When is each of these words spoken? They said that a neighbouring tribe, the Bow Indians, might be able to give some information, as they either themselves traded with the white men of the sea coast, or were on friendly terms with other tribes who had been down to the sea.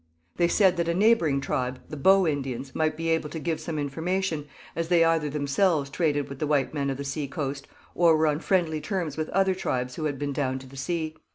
They 0.37 0.47
said 0.47 0.77
that 0.77 0.87
a 0.87 0.95
neighbouring 0.95 1.41
tribe, 1.41 1.77
the 1.89 1.95
Bow 1.95 2.25
Indians, 2.25 2.73
might 2.73 2.97
be 2.97 3.09
able 3.09 3.29
to 3.29 3.37
give 3.37 3.59
some 3.59 3.77
information, 3.77 4.47
as 4.75 4.87
they 4.87 5.03
either 5.05 5.29
themselves 5.29 5.91
traded 5.91 6.27
with 6.27 6.39
the 6.39 6.47
white 6.47 6.73
men 6.73 6.89
of 6.89 6.97
the 6.97 7.03
sea 7.03 7.27
coast, 7.27 7.67
or 7.93 8.17
were 8.17 8.25
on 8.25 8.39
friendly 8.39 8.81
terms 8.81 9.15
with 9.15 9.29
other 9.29 9.53
tribes 9.53 9.97
who 9.97 10.05
had 10.05 10.17
been 10.17 10.33
down 10.33 10.57
to 10.57 10.65
the 10.65 10.75
sea. 10.75 11.17